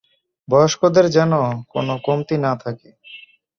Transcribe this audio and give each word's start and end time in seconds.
বয়স্কদের 0.47 1.05
যেন 1.09 1.33
কোনও 1.69 1.95
কমতি 2.05 2.35
না 2.37 2.51
থাকে। 2.55 2.89